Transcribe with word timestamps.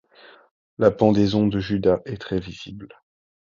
La 0.79 0.89
pendaison 0.89 1.45
de 1.45 1.59
Judas 1.59 2.01
est 2.05 2.19
très 2.19 2.39
visible. 2.39 2.91